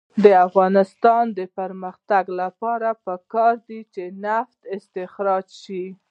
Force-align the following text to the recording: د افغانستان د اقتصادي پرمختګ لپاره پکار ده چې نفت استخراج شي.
د 0.23 0.25
افغانستان 0.47 1.23
د 1.29 1.29
اقتصادي 1.39 1.55
پرمختګ 1.57 2.23
لپاره 2.41 2.89
پکار 3.05 3.55
ده 3.67 3.79
چې 3.93 4.03
نفت 4.25 4.59
استخراج 4.75 5.45
شي. 5.63 5.85